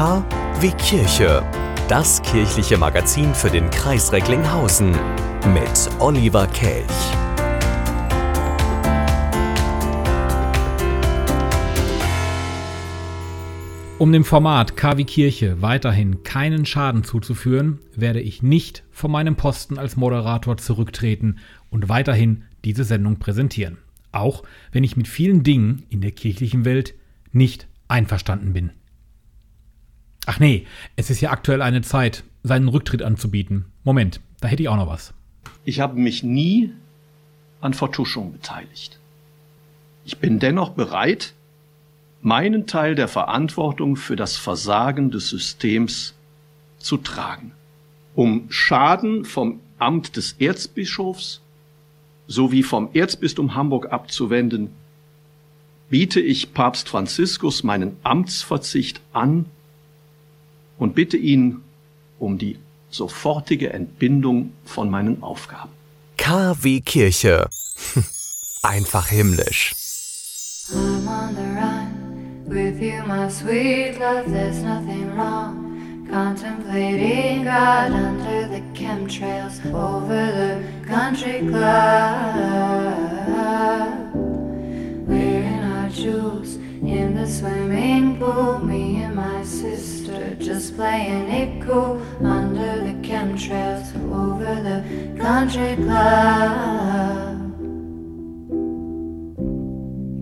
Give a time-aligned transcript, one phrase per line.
[0.00, 0.24] K
[0.60, 1.46] wie Kirche.
[1.86, 4.92] Das kirchliche Magazin für den Kreis Recklinghausen
[5.52, 6.86] mit Oliver Kelch.
[13.98, 19.76] Um dem Format KW Kirche weiterhin keinen Schaden zuzuführen, werde ich nicht von meinem Posten
[19.76, 23.76] als Moderator zurücktreten und weiterhin diese Sendung präsentieren.
[24.12, 26.94] Auch wenn ich mit vielen Dingen in der kirchlichen Welt
[27.32, 28.70] nicht einverstanden bin.
[30.26, 30.66] Ach nee,
[30.96, 33.66] es ist ja aktuell eine Zeit, seinen Rücktritt anzubieten.
[33.84, 35.14] Moment, da hätte ich auch noch was.
[35.64, 36.72] Ich habe mich nie
[37.60, 38.98] an Vertuschung beteiligt.
[40.04, 41.34] Ich bin dennoch bereit,
[42.22, 46.14] meinen Teil der Verantwortung für das Versagen des Systems
[46.78, 47.52] zu tragen,
[48.14, 51.40] um Schaden vom Amt des Erzbischofs
[52.26, 54.70] sowie vom Erzbistum Hamburg abzuwenden,
[55.88, 59.46] biete ich Papst Franziskus meinen Amtsverzicht an
[60.80, 61.60] und bitte ihn
[62.18, 62.58] um die
[62.90, 65.70] sofortige Entbindung von meinen Aufgaben.
[66.16, 67.48] KW Kirche.
[68.62, 69.74] Einfach himmlisch.
[70.72, 74.30] I'm on the run with you, my sweet love.
[74.30, 76.06] There's nothing wrong.
[76.10, 82.34] Contemplating God under the chemtrails over the country club.
[85.06, 86.39] Wearing our jewels
[86.92, 88.58] in the swimming pool.
[88.58, 94.82] Me and my sister just playing it cool under the chemtrails over the
[95.20, 97.38] country club.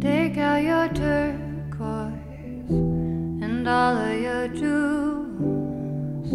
[0.01, 6.31] Take out your turquoise and all of your jewels.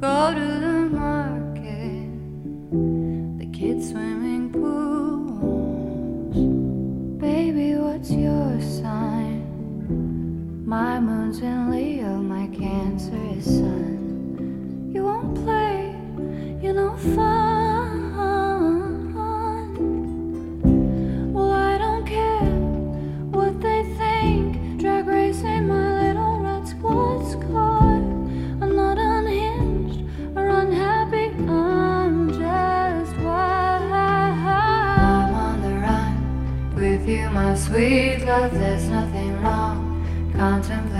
[0.00, 0.51] Go to
[11.32, 14.90] Moon's Leo, my Cancer is Sun.
[14.94, 15.96] You won't play,
[16.60, 18.12] you know, fun.
[21.32, 22.44] Well, I don't care
[23.30, 24.78] what they think.
[24.78, 27.94] Drag racing my little red squad scar.
[28.60, 30.04] I'm not unhinged
[30.36, 31.30] or unhappy.
[31.48, 33.82] I'm just wild.
[33.90, 38.52] I'm on the run with you, my sweet love.
[38.52, 39.01] There's wrong.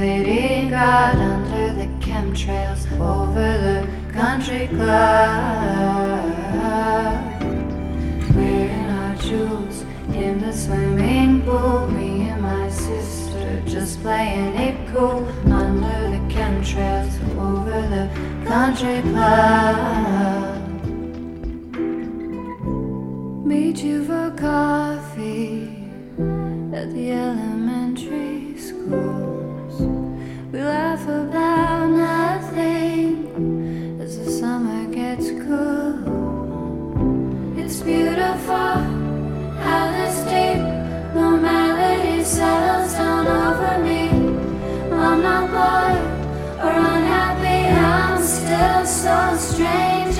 [0.03, 6.25] Contemplating God under the chemtrails over the country club.
[8.35, 11.87] Wearing our jewels in the swimming pool.
[11.87, 18.11] Me and my sister just playing it cool under the chemtrails over the
[18.45, 20.59] country club.
[23.47, 25.69] Meet you for coffee
[26.75, 27.52] at the elementary
[30.53, 33.09] We laugh about nothing
[34.03, 35.95] as the summer gets cool.
[37.59, 38.77] It's beautiful
[39.65, 40.61] how this deep
[41.15, 44.11] normality settles down over me.
[44.93, 46.03] I'm not bored
[46.63, 50.19] or unhappy, I'm still so strange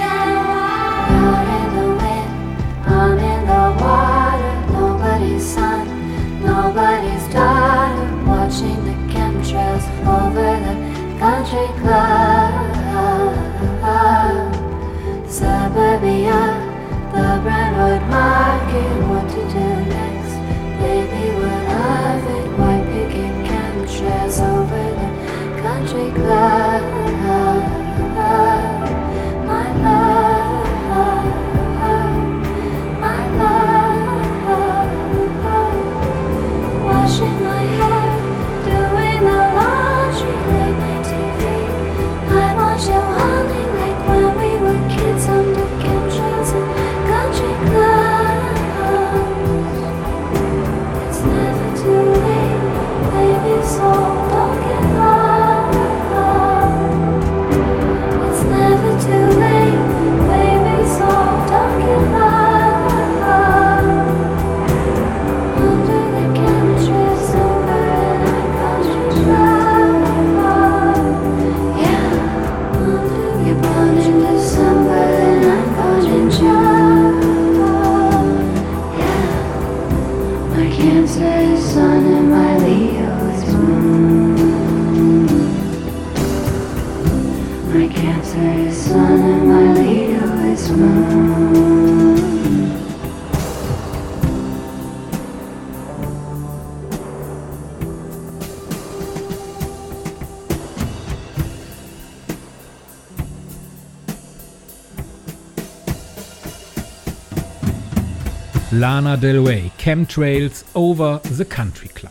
[108.73, 112.11] Lana Del Rey, Chemtrails over the Country Club.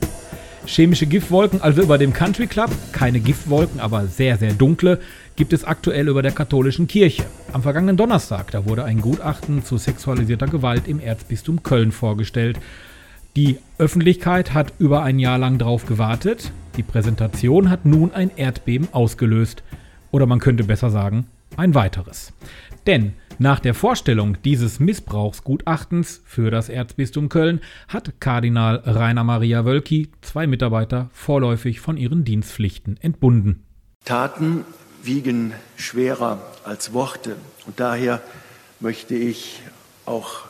[0.68, 5.00] Chemische Giftwolken, also über dem Country Club, keine Giftwolken, aber sehr, sehr dunkle,
[5.36, 7.26] gibt es aktuell über der katholischen Kirche.
[7.52, 12.60] Am vergangenen Donnerstag, da wurde ein Gutachten zu sexualisierter Gewalt im Erzbistum Köln vorgestellt.
[13.36, 16.52] Die Öffentlichkeit hat über ein Jahr lang drauf gewartet.
[16.78, 19.64] Die Präsentation hat nun ein Erdbeben ausgelöst.
[20.12, 21.26] Oder man könnte besser sagen,
[21.58, 22.34] ein weiteres.
[22.88, 30.12] Denn nach der Vorstellung dieses Missbrauchsgutachtens für das Erzbistum Köln hat Kardinal Rainer Maria Wölki
[30.22, 33.64] zwei Mitarbeiter vorläufig von ihren Dienstpflichten entbunden.
[34.06, 34.66] Taten
[35.04, 37.36] wiegen schwerer als Worte.
[37.66, 38.22] Und daher
[38.80, 39.62] möchte ich
[40.06, 40.42] auch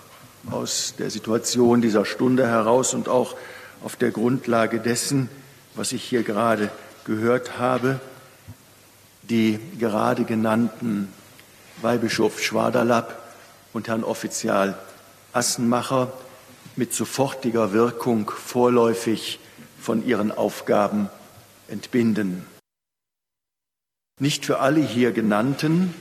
[0.50, 3.36] aus der Situation dieser Stunde heraus und auch
[3.84, 5.30] auf der Grundlage dessen,
[5.76, 6.70] was ich hier gerade
[7.06, 8.00] gehört habe,
[9.24, 11.08] die gerade genannten
[11.84, 13.22] Weihbischof Schwaderlapp
[13.74, 14.78] und Herrn Offizial
[15.34, 16.12] Assenmacher
[16.76, 19.40] mit sofortiger Wirkung vorläufig
[19.80, 21.10] von ihren Aufgaben
[21.68, 22.46] entbinden.
[24.20, 25.94] Nicht für alle hier genannten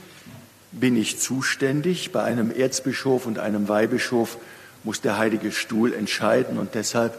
[0.71, 2.11] bin ich zuständig.
[2.11, 4.37] Bei einem Erzbischof und einem Weihbischof
[4.83, 7.17] muss der Heilige Stuhl entscheiden und deshalb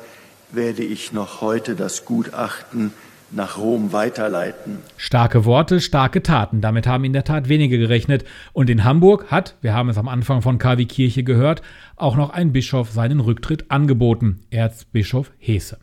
[0.51, 2.93] werde ich noch heute das Gutachten
[3.33, 4.79] nach Rom weiterleiten.
[4.97, 6.61] Starke Worte, starke Taten.
[6.61, 8.25] Damit haben in der Tat wenige gerechnet.
[8.53, 11.63] Und in Hamburg hat, wir haben es am Anfang von KW Kirche gehört,
[11.97, 15.79] auch noch ein Bischof seinen Rücktritt angeboten, Erzbischof Hese.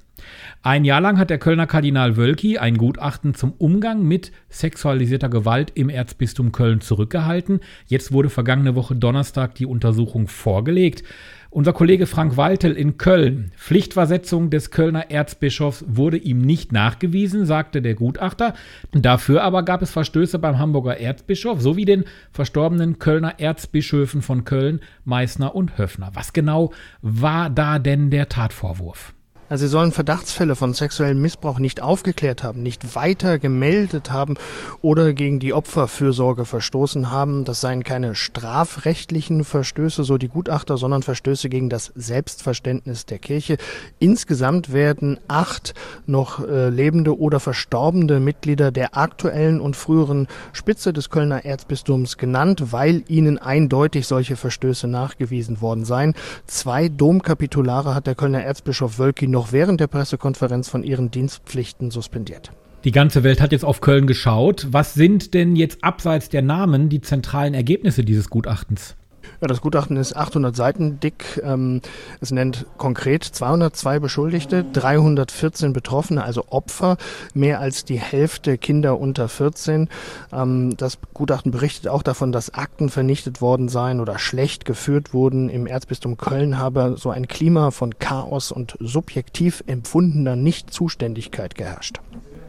[0.62, 5.72] Ein Jahr lang hat der Kölner Kardinal Wölki ein Gutachten zum Umgang mit sexualisierter Gewalt
[5.76, 7.62] im Erzbistum Köln zurückgehalten.
[7.88, 11.04] Jetzt wurde vergangene Woche Donnerstag die Untersuchung vorgelegt.
[11.52, 13.52] Unser Kollege Frank Waltel in Köln.
[13.58, 18.54] Pflichtversetzung des Kölner Erzbischofs wurde ihm nicht nachgewiesen, sagte der Gutachter.
[18.92, 24.82] Dafür aber gab es Verstöße beim Hamburger Erzbischof sowie den verstorbenen Kölner Erzbischöfen von Köln,
[25.06, 26.12] Meißner und Höfner.
[26.14, 29.16] Was genau war da denn der Tatvorwurf?
[29.50, 34.36] Also sie sollen Verdachtsfälle von sexuellem Missbrauch nicht aufgeklärt haben, nicht weiter gemeldet haben
[34.82, 37.46] oder gegen die Opferfürsorge verstoßen haben.
[37.46, 43.58] Das seien keine strafrechtlichen Verstöße, so die Gutachter, sondern Verstöße gegen das Selbstverständnis der Kirche.
[43.98, 45.74] Insgesamt werden acht
[46.06, 52.72] noch äh, lebende oder verstorbene Mitglieder der aktuellen und früheren Spitze des Kölner Erzbistums genannt,
[52.72, 56.14] weil ihnen eindeutig solche Verstöße nachgewiesen worden seien.
[56.46, 61.92] Zwei Domkapitulare hat der Kölner Erzbischof Wölki noch noch während der Pressekonferenz von ihren Dienstpflichten
[61.92, 62.52] suspendiert.
[62.84, 64.68] Die ganze Welt hat jetzt auf Köln geschaut.
[64.72, 68.98] Was sind denn jetzt abseits der Namen die zentralen Ergebnisse dieses Gutachtens?
[69.42, 71.42] Ja, das Gutachten ist 800 Seiten dick.
[71.44, 71.82] Ähm,
[72.20, 76.98] es nennt konkret 202 Beschuldigte, 314 Betroffene, also Opfer,
[77.34, 79.90] mehr als die Hälfte Kinder unter 14.
[80.34, 85.50] Ähm, das Gutachten berichtet auch davon, dass Akten vernichtet worden seien oder schlecht geführt wurden.
[85.50, 92.00] Im Erzbistum Köln habe so ein Klima von Chaos und subjektiv empfundener Nichtzuständigkeit geherrscht.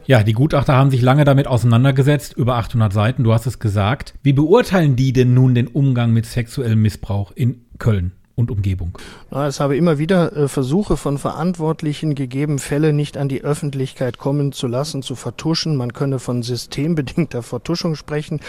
[0.05, 4.15] Ja, die Gutachter haben sich lange damit auseinandergesetzt, über 800 Seiten, du hast es gesagt.
[4.23, 8.13] Wie beurteilen die denn nun den Umgang mit sexuellem Missbrauch in Köln?
[8.41, 8.97] Und Umgebung.
[9.31, 14.51] Es habe immer wieder äh, Versuche von Verantwortlichen gegeben, Fälle nicht an die Öffentlichkeit kommen
[14.51, 15.77] zu lassen, zu vertuschen.
[15.77, 18.41] Man könne von systembedingter Vertuschung sprechen.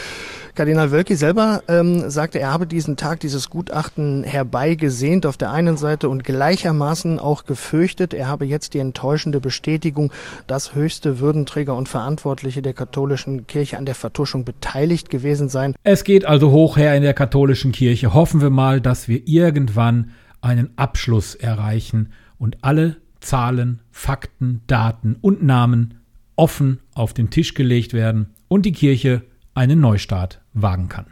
[0.55, 5.77] Kardinal Wölki selber ähm, sagte, er habe diesen Tag, dieses Gutachten herbeigesehnt auf der einen
[5.77, 8.13] Seite und gleichermaßen auch gefürchtet.
[8.15, 10.13] Er habe jetzt die enttäuschende Bestätigung,
[10.47, 15.75] dass höchste Würdenträger und Verantwortliche der katholischen Kirche an der Vertuschung beteiligt gewesen seien.
[15.85, 18.15] Es geht also hoch her in der katholischen Kirche.
[18.15, 25.17] Hoffen wir mal, dass wir irgendwann irgendwann einen Abschluss erreichen und alle Zahlen, Fakten, Daten
[25.21, 25.95] und Namen
[26.35, 29.23] offen auf den Tisch gelegt werden und die Kirche
[29.55, 31.07] einen Neustart wagen kann.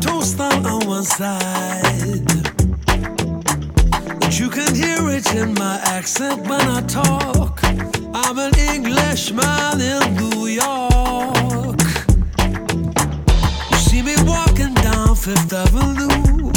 [0.00, 2.26] Toast on, on one side.
[4.20, 7.60] But you can hear it in my accent when I talk.
[8.14, 11.80] I'm an Englishman in New York.
[13.70, 16.50] You see me walking down Fifth Avenue.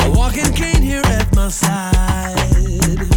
[0.00, 3.11] A walking cane here at my side.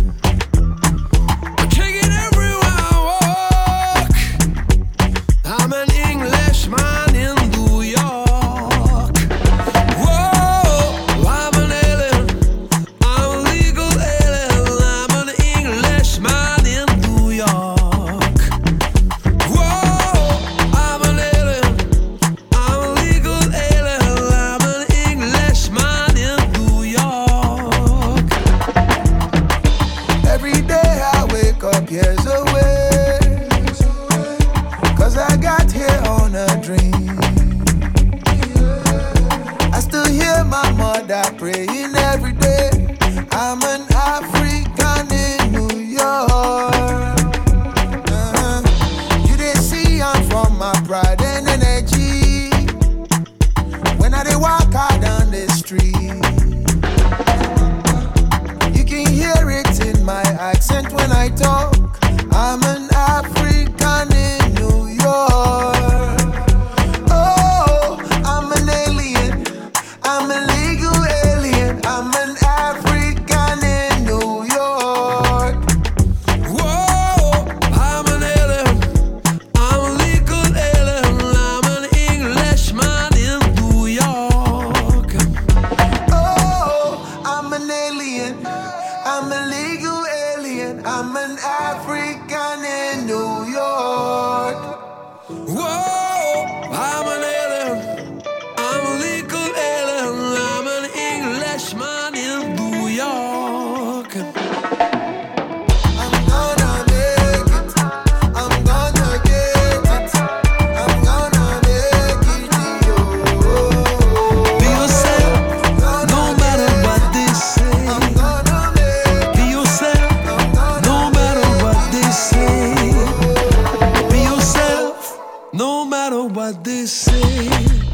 [126.45, 127.84] What they say.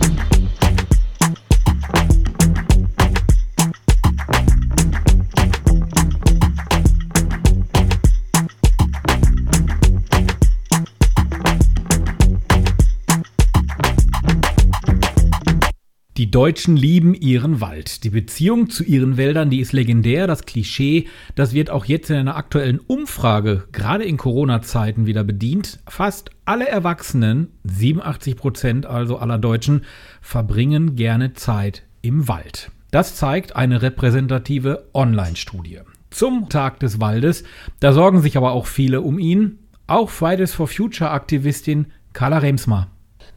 [16.32, 18.06] Die Deutschen lieben ihren Wald.
[18.06, 20.28] Die Beziehung zu ihren Wäldern, die ist legendär.
[20.28, 25.80] Das Klischee, das wird auch jetzt in einer aktuellen Umfrage, gerade in Corona-Zeiten, wieder bedient.
[25.90, 29.84] Fast alle Erwachsenen, 87 Prozent also aller Deutschen,
[30.22, 32.72] verbringen gerne Zeit im Wald.
[32.92, 35.80] Das zeigt eine repräsentative Online-Studie.
[36.12, 37.44] Zum Tag des Waldes,
[37.82, 39.60] da sorgen sich aber auch viele um ihn.
[39.86, 42.90] Auch Fridays for Future-Aktivistin Carla Remsmar.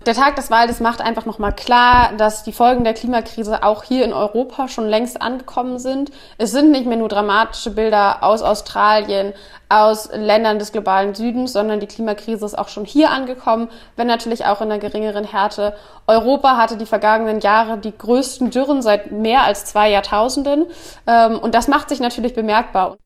[0.07, 4.05] Der Tag des Waldes macht einfach nochmal klar, dass die Folgen der Klimakrise auch hier
[4.05, 6.11] in Europa schon längst angekommen sind.
[6.37, 9.33] Es sind nicht mehr nur dramatische Bilder aus Australien,
[9.71, 14.45] aus Ländern des globalen Südens, sondern die Klimakrise ist auch schon hier angekommen, wenn natürlich
[14.45, 15.75] auch in einer geringeren Härte.
[16.07, 20.67] Europa hatte die vergangenen Jahre die größten Dürren seit mehr als zwei Jahrtausenden.
[21.07, 22.99] Ähm, Und das macht sich natürlich bemerkbar.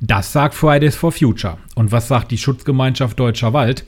[0.00, 1.56] Das sagt Fridays for Future.
[1.76, 3.84] Und was sagt die Schutzgemeinschaft Deutscher Wald?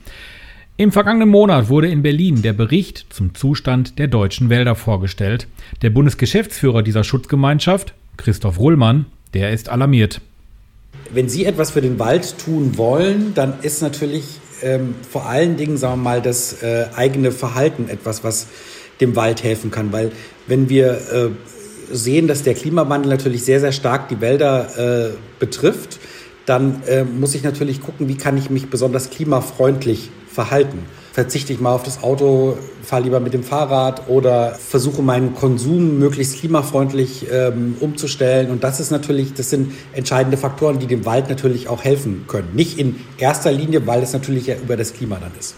[0.76, 5.46] Im vergangenen Monat wurde in Berlin der Bericht zum Zustand der deutschen Wälder vorgestellt.
[5.82, 10.20] Der Bundesgeschäftsführer dieser Schutzgemeinschaft, Christoph Rullmann, der ist alarmiert.
[11.10, 14.24] Wenn Sie etwas für den Wald tun wollen, dann ist natürlich
[14.62, 18.48] ähm, vor allen Dingen, sagen wir mal, das äh, eigene Verhalten etwas, was
[19.00, 19.92] dem Wald helfen kann.
[19.92, 20.10] Weil
[20.48, 21.30] wenn wir äh,
[21.92, 26.00] sehen, dass der Klimawandel natürlich sehr, sehr stark die Wälder äh, betrifft,
[26.46, 30.80] dann äh, muss ich natürlich gucken, wie kann ich mich besonders klimafreundlich verhalten.
[31.12, 35.98] Verzichte ich mal auf das Auto, fahre lieber mit dem Fahrrad oder versuche meinen Konsum
[35.98, 38.50] möglichst klimafreundlich ähm, umzustellen.
[38.50, 42.48] Und das ist natürlich, das sind entscheidende Faktoren, die dem Wald natürlich auch helfen können.
[42.54, 45.54] Nicht in erster Linie, weil es natürlich ja über das Klima dann ist.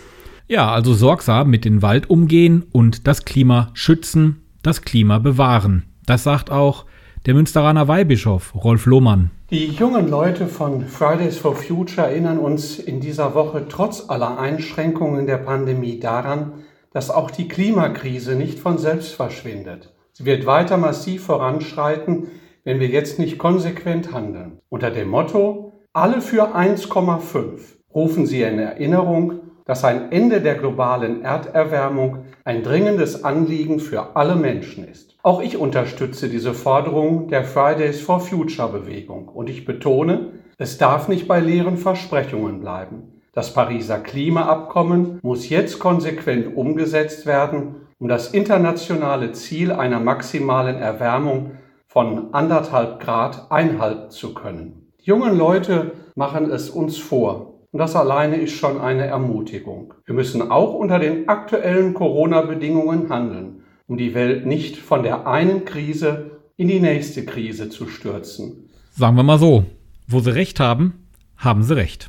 [0.46, 5.84] Ja, also sorgsam mit dem Wald umgehen und das Klima schützen, das Klima bewahren.
[6.04, 6.84] Das sagt auch
[7.24, 9.30] der Münsteraner Weihbischof Rolf Lohmann.
[9.50, 15.28] Die jungen Leute von Fridays for Future erinnern uns in dieser Woche trotz aller Einschränkungen
[15.28, 19.94] der Pandemie daran, dass auch die Klimakrise nicht von selbst verschwindet.
[20.10, 22.26] Sie wird weiter massiv voranschreiten,
[22.64, 24.58] wenn wir jetzt nicht konsequent handeln.
[24.68, 27.60] Unter dem Motto Alle für 1,5
[27.94, 34.36] rufen sie in Erinnerung, dass ein Ende der globalen Erderwärmung ein dringendes Anliegen für alle
[34.36, 35.18] Menschen ist.
[35.24, 41.08] Auch ich unterstütze diese Forderung der Fridays for Future Bewegung und ich betone, es darf
[41.08, 43.20] nicht bei leeren Versprechungen bleiben.
[43.32, 51.56] Das Pariser Klimaabkommen muss jetzt konsequent umgesetzt werden, um das internationale Ziel einer maximalen Erwärmung
[51.88, 54.92] von anderthalb Grad einhalten zu können.
[55.00, 59.92] Die jungen Leute machen es uns vor und das alleine ist schon eine Ermutigung.
[60.06, 65.66] Wir müssen auch unter den aktuellen Corona-Bedingungen handeln, um die Welt nicht von der einen
[65.66, 68.70] Krise in die nächste Krise zu stürzen.
[68.92, 69.66] Sagen wir mal so,
[70.08, 71.06] wo sie recht haben,
[71.36, 72.08] haben sie recht.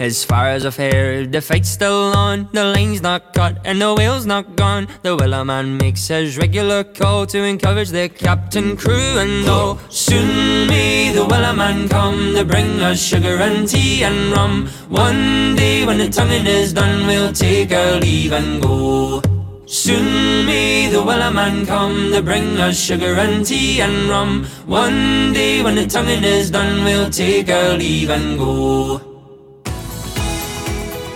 [0.00, 2.48] As far as I've heard, the fight's still on.
[2.52, 4.88] The lane's not cut and the whale's not gone.
[5.02, 9.78] The Wellerman makes his regular call to encourage the captain, crew, and all.
[9.90, 14.68] Soon may the Wellerman come to bring us sugar and tea and rum.
[14.88, 19.20] One day when the tonguing is done, we'll take our leave and go.
[19.66, 24.46] Soon may the Wellerman come to bring us sugar and tea and rum.
[24.64, 29.09] One day when the tonguing is done, we'll take our leave and go.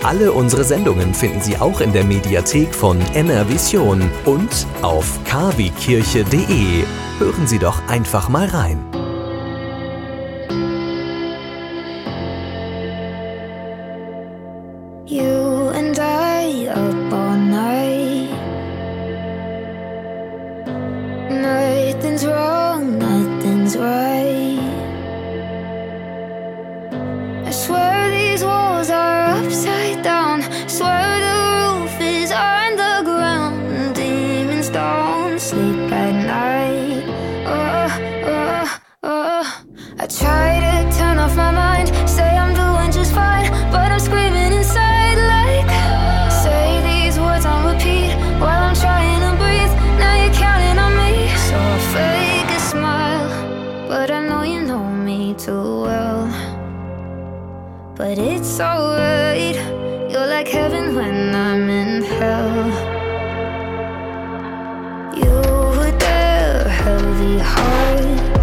[0.05, 6.83] Alle unsere Sendungen finden Sie auch in der Mediathek von NRVision und auf kwkirche.de.
[7.17, 9.04] Hören Sie doch einfach mal rein.
[58.55, 59.55] It's alright,
[60.09, 62.69] you're like heaven when I'm in hell.
[65.13, 65.35] You
[65.77, 68.34] were there, heavy heart.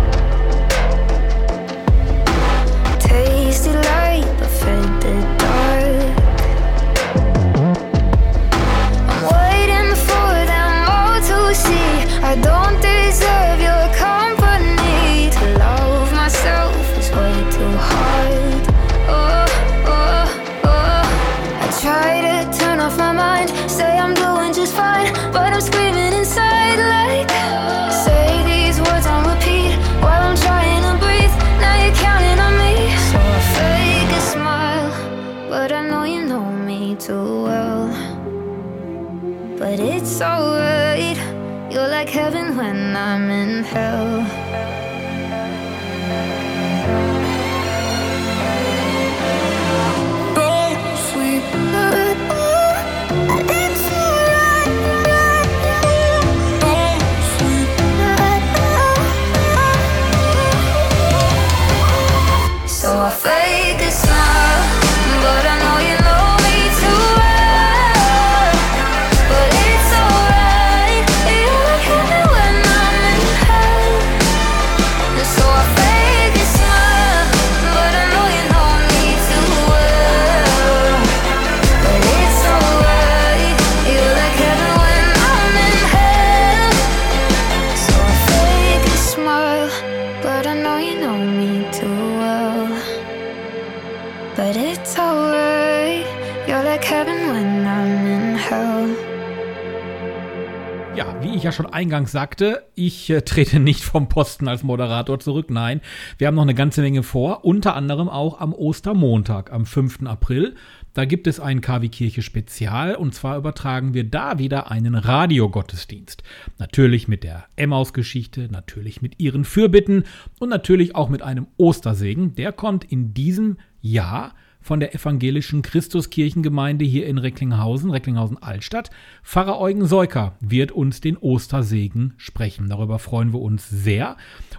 [100.94, 105.18] Ja, wie ich ja schon eingangs sagte, ich äh, trete nicht vom Posten als Moderator
[105.18, 105.48] zurück.
[105.48, 105.80] Nein,
[106.18, 110.02] wir haben noch eine ganze Menge vor, unter anderem auch am Ostermontag, am 5.
[110.04, 110.54] April.
[110.92, 116.22] Da gibt es ein KW Kirche Spezial und zwar übertragen wir da wieder einen Radiogottesdienst.
[116.58, 120.04] Natürlich mit der Emmaus-Geschichte, natürlich mit ihren Fürbitten
[120.40, 122.34] und natürlich auch mit einem Ostersegen.
[122.34, 128.90] Der kommt in diesem Jahr von der evangelischen Christuskirchengemeinde hier in Recklinghausen, Recklinghausen-Altstadt.
[129.22, 132.68] Pfarrer Eugen Seuker wird uns den Ostersegen sprechen.
[132.68, 134.16] Darüber freuen wir uns sehr.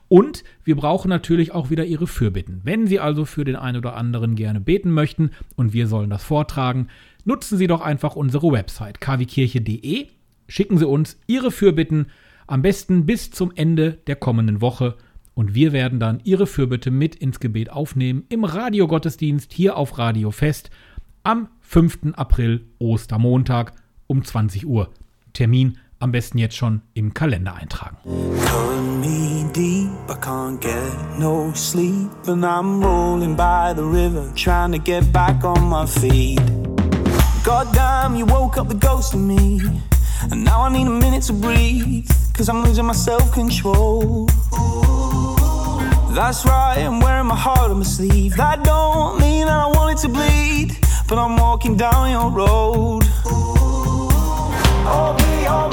[0.10, 2.62] Und wir brauchen natürlich auch wieder Ihre Fürbitten.
[2.64, 6.24] Wenn Sie also für den einen oder anderen gerne beten möchten und wir sollen das
[6.24, 6.90] vortragen,
[7.26, 10.08] nutzen Sie doch einfach unsere Website kwkirche.de.
[10.48, 12.08] Schicken Sie uns Ihre Fürbitten
[12.46, 14.96] am besten bis zum Ende der kommenden Woche
[15.34, 20.32] und wir werden dann Ihre Fürbitte mit ins Gebet aufnehmen im Radiogottesdienst hier auf Radio
[20.32, 20.70] Fest
[21.24, 22.14] am 5.
[22.14, 23.74] April Ostermontag
[24.08, 24.90] um 20 Uhr.
[25.34, 27.98] Termin am besten jetzt schon im Kalender eintragen.
[29.54, 35.14] Deep, I can't get no sleep, and I'm rolling by the river, trying to get
[35.14, 36.42] back on my feet.
[37.44, 39.62] Goddamn, you woke up the ghost in me,
[40.32, 44.28] and now I need a minute to breathe, cause I'm losing my self control.
[46.14, 48.36] That's right, I'm wearing my heart on my sleeve.
[48.38, 50.78] That don't mean that I want it to bleed,
[51.10, 53.02] but I'm walking down your road.
[54.86, 55.73] Oh, be alright.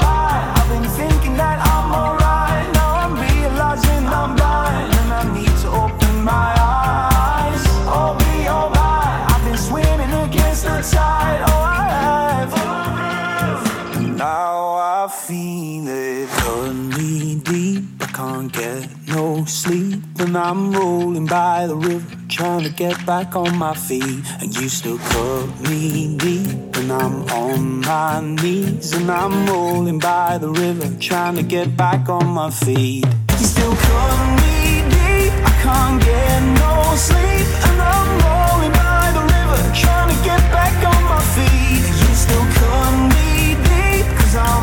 [20.31, 24.23] sleep, I'm rolling by the river, trying to get back on my feet.
[24.39, 30.37] And you still cut me deep, and I'm on my knees, and I'm rolling by
[30.37, 33.05] the river, trying to get back on my feet.
[33.39, 39.23] You still cut me deep, I can't get no sleep, and I'm rolling by the
[39.35, 41.83] river, trying to get back on my feet.
[42.01, 44.60] You still cut me deep, cause I'm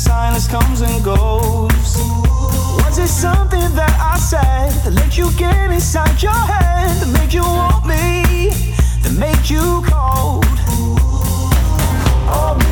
[0.00, 1.96] silence comes and goes.
[2.82, 7.32] Was it something that I said that let you get inside your head, that made
[7.32, 8.48] you want me,
[9.02, 10.46] that made you cold?
[12.32, 12.69] Oh,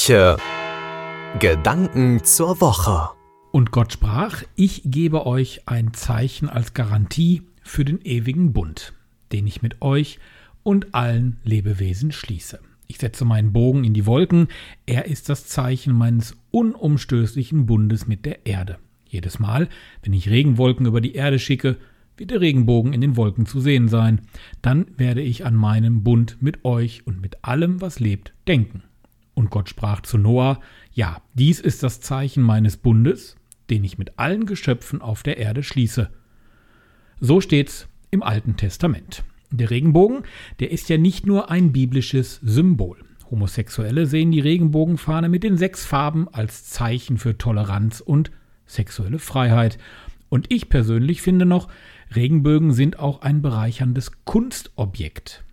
[0.00, 0.38] Kirche.
[1.40, 3.10] Gedanken zur Woche.
[3.52, 8.94] Und Gott sprach, ich gebe euch ein Zeichen als Garantie für den ewigen Bund,
[9.30, 10.18] den ich mit euch
[10.62, 12.60] und allen Lebewesen schließe.
[12.86, 14.48] Ich setze meinen Bogen in die Wolken,
[14.86, 18.78] er ist das Zeichen meines unumstößlichen Bundes mit der Erde.
[19.06, 19.68] Jedes Mal,
[20.02, 21.76] wenn ich Regenwolken über die Erde schicke,
[22.16, 24.22] wird der Regenbogen in den Wolken zu sehen sein.
[24.62, 28.82] Dann werde ich an meinen Bund mit euch und mit allem, was lebt, denken.
[29.40, 30.60] Und Gott sprach zu Noah,
[30.92, 33.36] ja, dies ist das Zeichen meines Bundes,
[33.70, 36.10] den ich mit allen Geschöpfen auf der Erde schließe.
[37.20, 39.24] So steht's im Alten Testament.
[39.50, 40.24] Der Regenbogen,
[40.58, 42.98] der ist ja nicht nur ein biblisches Symbol.
[43.30, 48.30] Homosexuelle sehen die Regenbogenfahne mit den sechs Farben als Zeichen für Toleranz und
[48.66, 49.78] sexuelle Freiheit.
[50.28, 51.68] Und ich persönlich finde noch,
[52.14, 55.44] Regenbögen sind auch ein bereicherndes Kunstobjekt.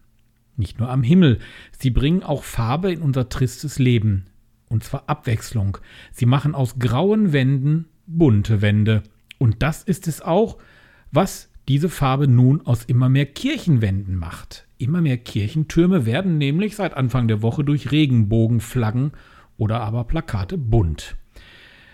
[0.57, 1.39] Nicht nur am Himmel,
[1.77, 4.25] sie bringen auch Farbe in unser tristes Leben.
[4.69, 5.77] Und zwar Abwechslung.
[6.11, 9.03] Sie machen aus grauen Wänden bunte Wände.
[9.37, 10.57] Und das ist es auch,
[11.11, 14.65] was diese Farbe nun aus immer mehr Kirchenwänden macht.
[14.77, 19.11] Immer mehr Kirchentürme werden nämlich seit Anfang der Woche durch Regenbogenflaggen
[19.57, 21.15] oder aber Plakate bunt.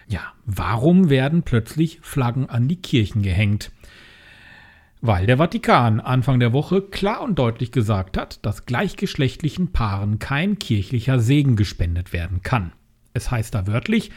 [0.08, 3.72] Ja, warum werden plötzlich Flaggen an die Kirchen gehängt?
[5.06, 10.60] Weil der Vatikan Anfang der Woche klar und deutlich gesagt hat, dass gleichgeschlechtlichen Paaren kein
[10.60, 12.72] kirchlicher Segen gespendet werden kann.
[13.14, 14.12] Es heißt da wörtlich,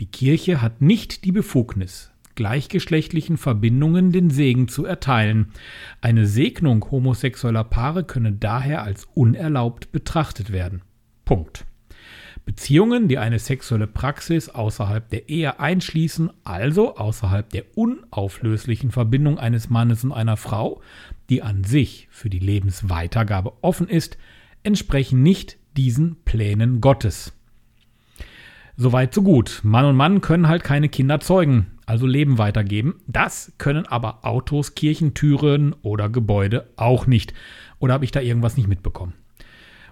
[0.00, 5.52] die Kirche hat nicht die Befugnis, gleichgeschlechtlichen Verbindungen den Segen zu erteilen.
[6.00, 10.80] Eine Segnung homosexueller Paare könne daher als unerlaubt betrachtet werden.
[11.26, 11.66] Punkt.
[12.50, 19.70] Beziehungen, die eine sexuelle Praxis außerhalb der Ehe einschließen, also außerhalb der unauflöslichen Verbindung eines
[19.70, 20.80] Mannes und einer Frau,
[21.28, 24.18] die an sich für die Lebensweitergabe offen ist,
[24.64, 27.32] entsprechen nicht diesen Plänen Gottes.
[28.76, 29.60] Soweit so gut.
[29.62, 32.96] Mann und Mann können halt keine Kinder zeugen, also Leben weitergeben.
[33.06, 37.32] Das können aber Autos, Kirchentüren oder Gebäude auch nicht.
[37.78, 39.12] Oder habe ich da irgendwas nicht mitbekommen?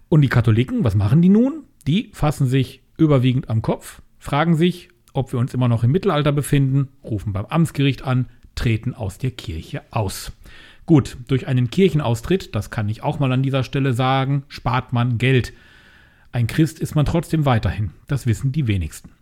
[0.08, 1.67] Und die Katholiken, was machen die nun?
[1.88, 6.32] Die fassen sich überwiegend am Kopf, fragen sich, ob wir uns immer noch im Mittelalter
[6.32, 10.32] befinden, rufen beim Amtsgericht an, treten aus der Kirche aus.
[10.84, 15.16] Gut, durch einen Kirchenaustritt, das kann ich auch mal an dieser Stelle sagen, spart man
[15.16, 15.54] Geld.
[16.30, 19.12] Ein Christ ist man trotzdem weiterhin, das wissen die wenigsten.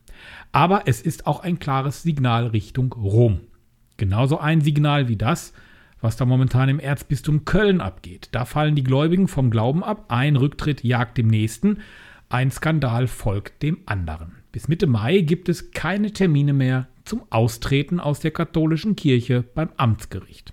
[0.51, 3.43] Aber es ist auch ein klares Signal Richtung Rom.
[3.97, 5.53] Genauso ein Signal wie das,
[6.01, 8.31] was da momentan im Erzbistum Köln abgeht.
[8.33, 11.79] Da fallen die Gläubigen vom Glauben ab, ein Rücktritt jagt dem nächsten,
[12.29, 14.37] ein Skandal folgt dem anderen.
[14.53, 19.71] Bis Mitte Mai gibt es keine Termine mehr zum Austreten aus der katholischen Kirche beim
[19.77, 20.53] Amtsgericht.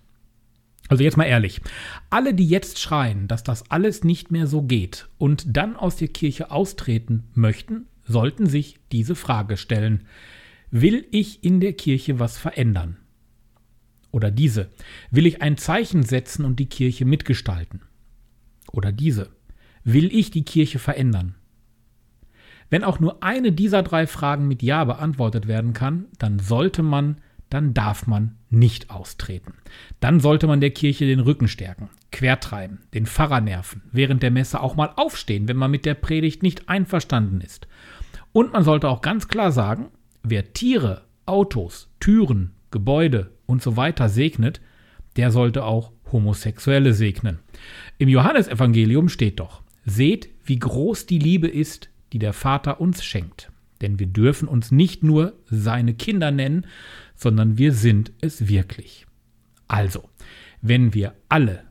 [0.90, 1.62] Also jetzt mal ehrlich,
[2.10, 6.10] alle, die jetzt schreien, dass das alles nicht mehr so geht und dann aus der
[6.10, 10.04] Kirche austreten möchten, sollten sich diese Frage stellen.
[10.70, 12.98] Will ich in der Kirche was verändern?
[14.12, 14.70] Oder diese.
[15.10, 17.82] Will ich ein Zeichen setzen und die Kirche mitgestalten?
[18.72, 19.32] Oder diese.
[19.84, 21.36] Will ich die Kirche verändern?
[22.74, 27.18] Wenn auch nur eine dieser drei Fragen mit Ja beantwortet werden kann, dann sollte man,
[27.52, 29.54] dann darf man nicht austreten.
[30.00, 34.60] Dann sollte man der Kirche den Rücken stärken, quertreiben, den Pfarrer nerven, während der Messe
[34.60, 37.68] auch mal aufstehen, wenn man mit der Predigt nicht einverstanden ist.
[38.32, 39.92] Und man sollte auch ganz klar sagen,
[40.24, 44.62] wer Tiere, Autos, Türen, Gebäude und so weiter segnet,
[45.16, 47.38] der sollte auch Homosexuelle segnen.
[48.00, 53.52] Im Johannesevangelium steht doch, seht, wie groß die Liebe ist, die der Vater uns schenkt.
[53.82, 56.68] Denn wir dürfen uns nicht nur seine Kinder nennen,
[57.16, 59.06] sondern wir sind es wirklich.
[59.68, 60.10] Also,
[60.62, 61.64] wenn wir alle,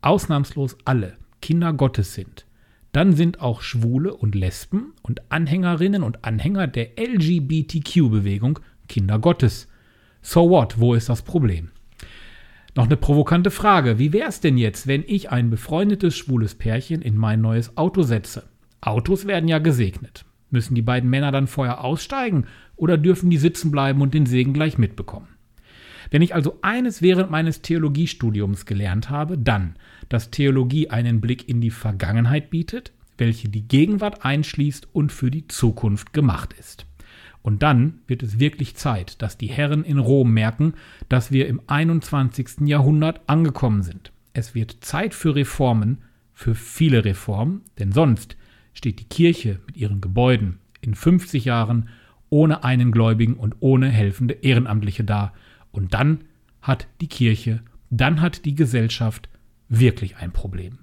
[0.00, 2.46] ausnahmslos alle, Kinder Gottes sind,
[2.92, 9.68] dann sind auch Schwule und Lesben und Anhängerinnen und Anhänger der LGBTQ-Bewegung Kinder Gottes.
[10.22, 10.78] So what?
[10.78, 11.70] Wo ist das Problem?
[12.76, 13.98] Noch eine provokante Frage.
[13.98, 18.02] Wie wäre es denn jetzt, wenn ich ein befreundetes schwules Pärchen in mein neues Auto
[18.02, 18.44] setze?
[18.86, 20.24] Autos werden ja gesegnet.
[20.50, 24.52] Müssen die beiden Männer dann vorher aussteigen oder dürfen die sitzen bleiben und den Segen
[24.52, 25.28] gleich mitbekommen?
[26.10, 29.76] Wenn ich also eines während meines Theologiestudiums gelernt habe, dann,
[30.08, 35.48] dass Theologie einen Blick in die Vergangenheit bietet, welche die Gegenwart einschließt und für die
[35.48, 36.86] Zukunft gemacht ist.
[37.42, 40.74] Und dann wird es wirklich Zeit, dass die Herren in Rom merken,
[41.08, 42.66] dass wir im 21.
[42.66, 44.12] Jahrhundert angekommen sind.
[44.32, 45.98] Es wird Zeit für Reformen,
[46.32, 48.36] für viele Reformen, denn sonst
[48.74, 51.88] steht die Kirche mit ihren Gebäuden in 50 Jahren
[52.28, 55.32] ohne einen Gläubigen und ohne helfende Ehrenamtliche da.
[55.72, 56.24] Und dann
[56.60, 59.28] hat die Kirche, dann hat die Gesellschaft
[59.68, 60.78] wirklich ein Problem.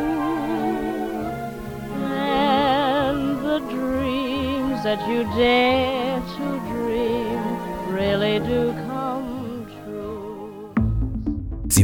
[2.14, 5.97] and the dreams that you dare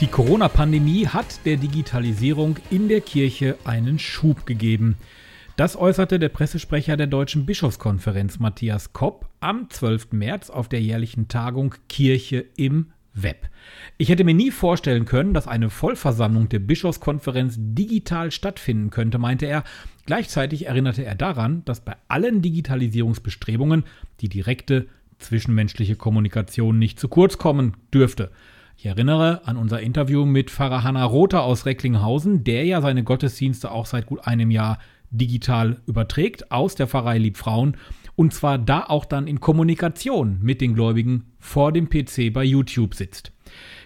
[0.00, 4.96] Die Corona-Pandemie hat der Digitalisierung in der Kirche einen Schub gegeben.
[5.56, 10.12] Das äußerte der Pressesprecher der Deutschen Bischofskonferenz Matthias Kopp am 12.
[10.12, 13.48] März auf der jährlichen Tagung Kirche im Web.
[13.96, 19.46] Ich hätte mir nie vorstellen können, dass eine Vollversammlung der Bischofskonferenz digital stattfinden könnte, meinte
[19.46, 19.64] er.
[20.06, 23.82] Gleichzeitig erinnerte er daran, dass bei allen Digitalisierungsbestrebungen
[24.20, 24.86] die direkte
[25.18, 28.30] zwischenmenschliche Kommunikation nicht zu kurz kommen dürfte.
[28.80, 33.72] Ich erinnere an unser Interview mit Pfarrer Hanna Rother aus Recklinghausen, der ja seine Gottesdienste
[33.72, 34.78] auch seit gut einem Jahr
[35.10, 37.76] digital überträgt aus der Pfarrei Liebfrauen
[38.14, 42.94] und zwar da auch dann in Kommunikation mit den Gläubigen vor dem PC bei YouTube
[42.94, 43.32] sitzt.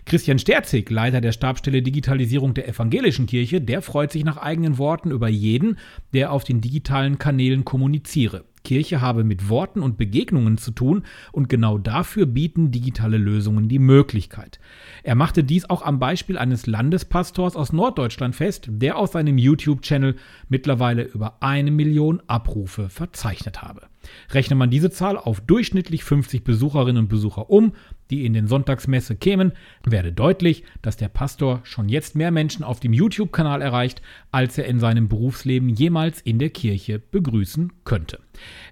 [0.05, 5.11] Christian Sterzig, Leiter der Stabstelle Digitalisierung der Evangelischen Kirche, der freut sich nach eigenen Worten
[5.11, 5.79] über jeden,
[6.13, 8.45] der auf den digitalen Kanälen kommuniziere.
[8.65, 13.79] Kirche habe mit Worten und Begegnungen zu tun und genau dafür bieten digitale Lösungen die
[13.79, 14.61] Möglichkeit.
[15.03, 20.17] Er machte dies auch am Beispiel eines Landespastors aus Norddeutschland fest, der aus seinem YouTube-Channel
[20.49, 23.83] mittlerweile über eine Million Abrufe verzeichnet habe.
[24.31, 27.73] Rechne man diese Zahl auf durchschnittlich 50 Besucherinnen und Besucher um,
[28.13, 29.53] die in den Sonntagsmesse kämen,
[29.85, 34.67] werde deutlich, dass der Pastor schon jetzt mehr Menschen auf dem YouTube-Kanal erreicht, als er
[34.67, 38.21] in seinem Berufsleben jemals in der Kirche begrüßen könnte.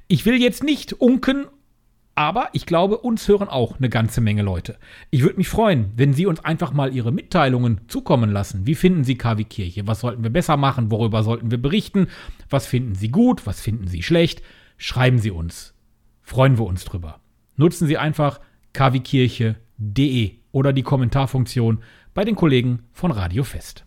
[0.07, 1.47] Ich will jetzt nicht unken
[2.20, 4.76] aber ich glaube, uns hören auch eine ganze Menge Leute.
[5.11, 8.66] Ich würde mich freuen, wenn Sie uns einfach mal Ihre Mitteilungen zukommen lassen.
[8.66, 9.86] Wie finden Sie KW Kirche?
[9.86, 10.91] Was sollten wir besser machen?
[10.91, 12.09] Worüber sollten wir berichten?
[12.51, 13.47] Was finden Sie gut?
[13.47, 14.43] Was finden Sie schlecht?
[14.76, 15.72] Schreiben Sie uns.
[16.20, 17.20] Freuen wir uns drüber.
[17.57, 18.41] Nutzen Sie einfach
[18.73, 21.83] kwkirche.de oder die Kommentarfunktion
[22.14, 23.85] bei den Kollegen von Radio Fest.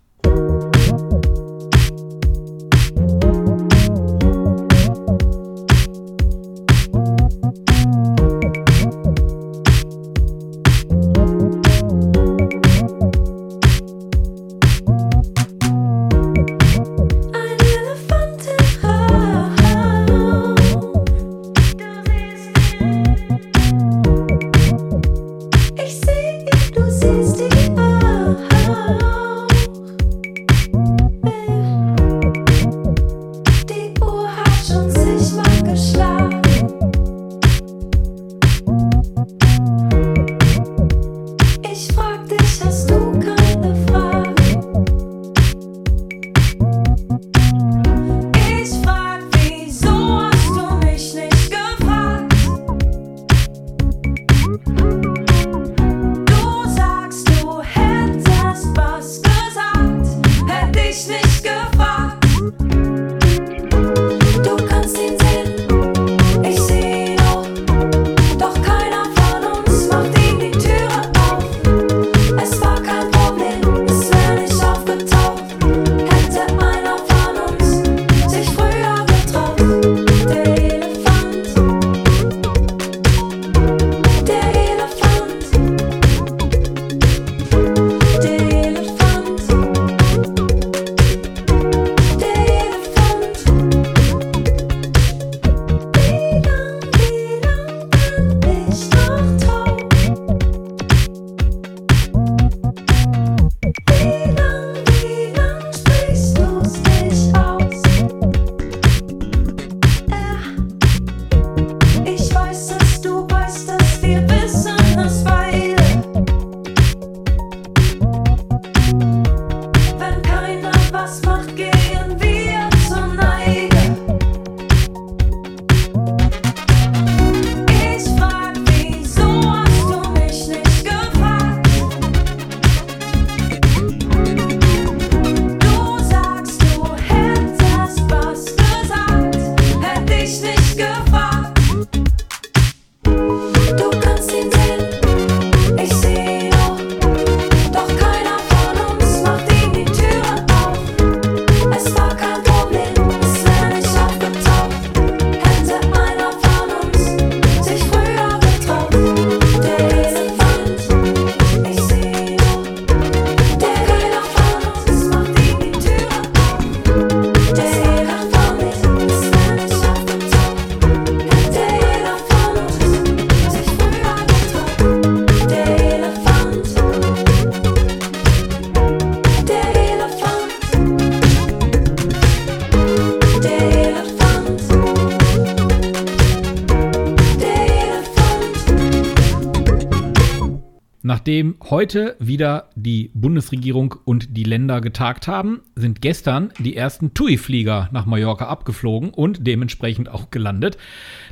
[191.24, 197.88] Nachdem heute wieder die Bundesregierung und die Länder getagt haben, sind gestern die ersten TUI-Flieger
[197.94, 200.78] nach Mallorca abgeflogen und dementsprechend auch gelandet.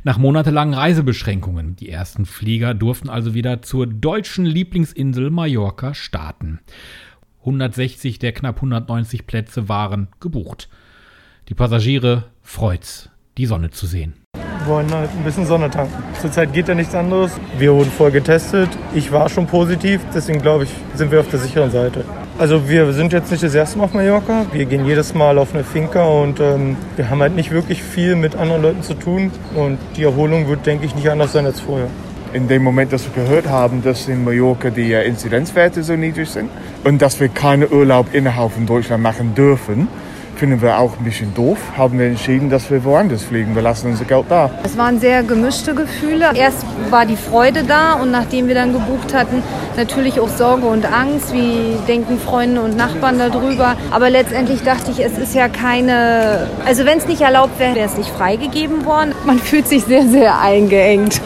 [0.02, 1.76] Nach monatelangen Reisebeschränkungen.
[1.76, 6.60] Die ersten Flieger durften also wieder zur deutschen Lieblingsinsel Mallorca starten.
[7.40, 10.70] 160 der knapp 190 Plätze waren gebucht.
[11.50, 14.21] Die Passagiere freut's, die Sonne zu sehen.
[14.66, 15.92] Wollen halt ein bisschen Sonne tanken.
[16.20, 17.32] Zurzeit geht ja nichts anderes.
[17.58, 18.68] Wir wurden voll getestet.
[18.94, 22.04] Ich war schon positiv, deswegen glaube ich, sind wir auf der sicheren Seite.
[22.38, 24.46] Also wir sind jetzt nicht das erste Mal auf Mallorca.
[24.52, 28.16] Wir gehen jedes Mal auf eine Finca und ähm, wir haben halt nicht wirklich viel
[28.16, 29.30] mit anderen Leuten zu tun.
[29.54, 31.88] Und die Erholung wird, denke ich, nicht anders sein als vorher.
[32.32, 36.30] in dem Moment, dass wir gehört haben, dass in Mallorca die äh, Inzidenzwerte so niedrig
[36.30, 36.50] sind
[36.84, 39.88] und dass wir keinen Urlaub innerhalb von Deutschland machen dürfen,
[40.42, 41.56] finden wir auch ein bisschen doof.
[41.76, 43.54] Haben wir entschieden, dass wir woanders fliegen.
[43.54, 44.50] Wir lassen unser Geld da.
[44.64, 46.32] Es waren sehr gemischte Gefühle.
[46.34, 49.40] Erst war die Freude da und nachdem wir dann gebucht hatten,
[49.76, 51.32] natürlich auch Sorge und Angst.
[51.32, 53.76] Wie denken Freunde und Nachbarn darüber?
[53.92, 56.48] Aber letztendlich dachte ich, es ist ja keine.
[56.66, 59.14] Also, wenn es nicht erlaubt wäre, wäre es nicht freigegeben worden.
[59.24, 61.20] Man fühlt sich sehr, sehr eingeengt.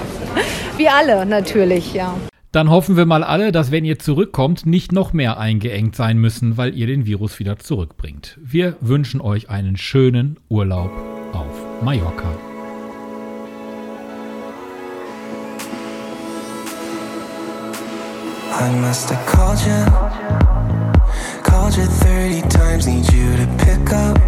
[0.76, 2.12] Wie alle natürlich, ja.
[2.56, 6.56] Dann hoffen wir mal alle, dass wenn ihr zurückkommt, nicht noch mehr eingeengt sein müssen,
[6.56, 8.38] weil ihr den Virus wieder zurückbringt.
[8.42, 10.90] Wir wünschen euch einen schönen Urlaub
[11.34, 12.30] auf Mallorca.
[18.58, 19.84] I must have called you,
[21.42, 24.18] called you 30 times, need you to pick up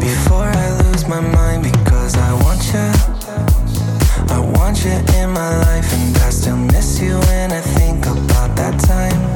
[0.00, 3.15] before I lose my mind because I want you.
[4.28, 8.56] I want you in my life, and I still miss you when I think about
[8.56, 9.35] that time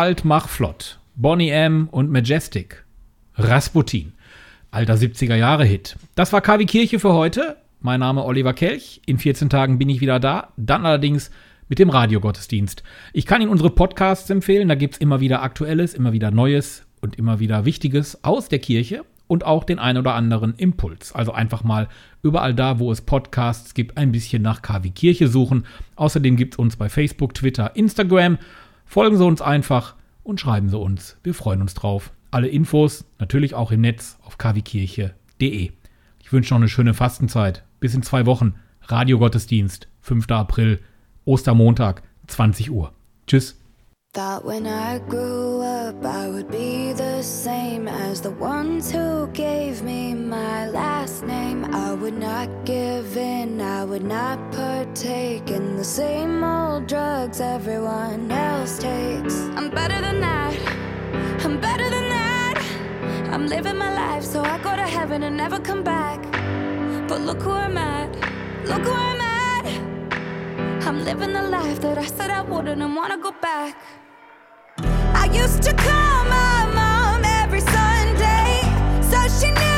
[0.00, 0.98] alt mach flott.
[1.14, 1.86] Bonnie M.
[1.90, 2.86] und Majestic.
[3.34, 4.14] Rasputin.
[4.70, 5.96] Alter 70er Jahre Hit.
[6.14, 7.58] Das war KW Kirche für heute.
[7.80, 9.02] Mein Name Oliver Kelch.
[9.04, 10.54] In 14 Tagen bin ich wieder da.
[10.56, 11.30] Dann allerdings
[11.68, 12.82] mit dem Radiogottesdienst.
[13.12, 14.70] Ich kann Ihnen unsere Podcasts empfehlen.
[14.70, 18.60] Da gibt es immer wieder Aktuelles, immer wieder Neues und immer wieder Wichtiges aus der
[18.60, 21.14] Kirche und auch den ein oder anderen Impuls.
[21.14, 21.88] Also einfach mal
[22.22, 25.66] überall da, wo es Podcasts gibt, ein bisschen nach KW Kirche suchen.
[25.96, 28.38] Außerdem gibt es uns bei Facebook, Twitter, Instagram.
[28.90, 31.16] Folgen Sie uns einfach und schreiben Sie uns.
[31.22, 32.12] Wir freuen uns drauf.
[32.32, 35.70] Alle Infos natürlich auch im Netz auf kwkirche.de.
[36.18, 37.62] Ich wünsche noch eine schöne Fastenzeit.
[37.78, 38.54] Bis in zwei Wochen.
[38.82, 40.28] Radiogottesdienst, 5.
[40.32, 40.80] April,
[41.24, 42.92] Ostermontag, 20 Uhr.
[43.28, 43.59] Tschüss.
[44.12, 49.84] Thought when I grew up I would be the same as the ones who gave
[49.84, 51.64] me my last name.
[51.72, 58.32] I would not give in, I would not partake in the same old drugs everyone
[58.32, 59.36] else takes.
[59.54, 60.58] I'm better than that,
[61.44, 62.60] I'm better than that.
[63.30, 66.20] I'm living my life so I go to heaven and never come back.
[67.06, 68.10] But look who I'm at,
[68.66, 69.66] look who I'm at.
[70.84, 73.99] I'm living the life that I said I wouldn't and wanna go back
[75.32, 78.62] used to call my mom every Sunday,
[79.10, 79.69] so she knew.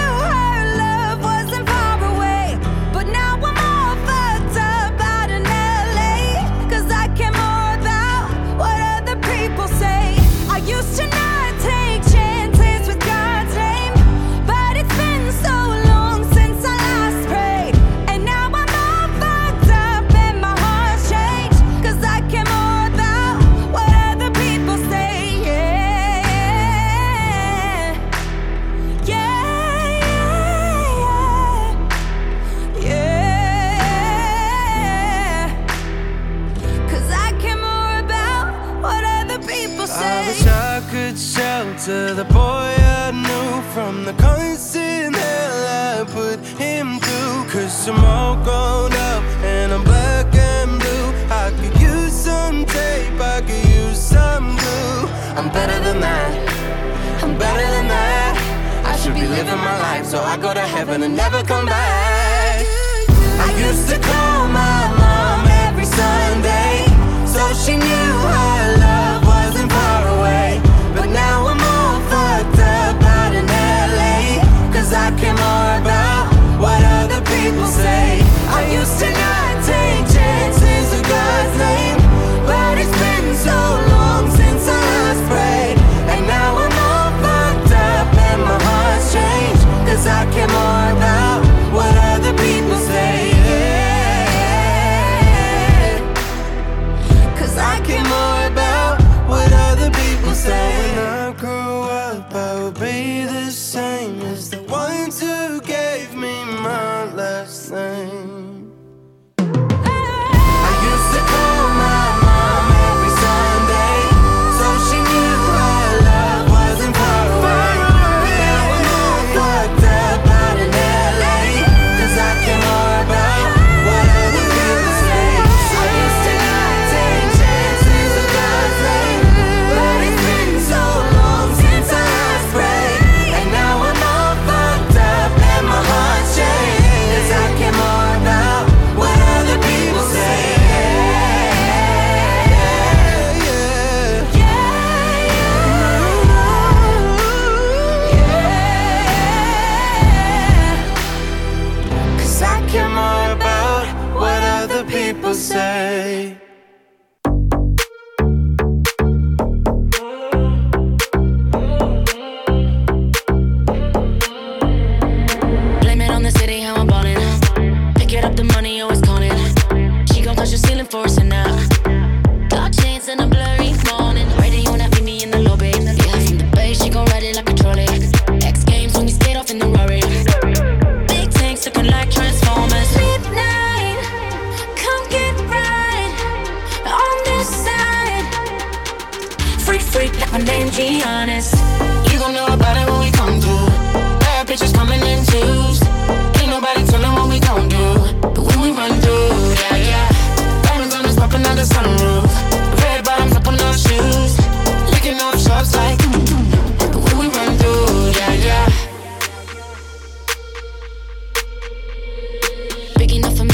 [107.72, 108.01] same.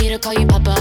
[0.09, 0.78] me to call you Papa.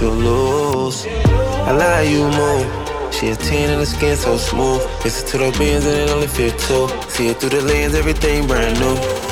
[0.00, 1.06] you lose.
[1.06, 2.88] I love how you move.
[3.14, 4.82] She a 10 and the skin so smooth.
[5.04, 6.88] Listen to the bands and it only fit two.
[7.08, 9.27] See it through the lens, everything brand new.